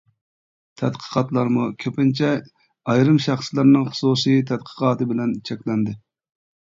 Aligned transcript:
تەتقىقاتلارمۇ 0.81 1.65
كۆپىنچە 1.83 2.31
ئايرىم 2.93 3.19
شەخسلەرنىڭ 3.29 3.87
خۇسۇسىي 3.93 4.43
تەتقىقاتى 4.53 5.09
بىلەن 5.13 5.37
چەكلەندى. 5.51 5.95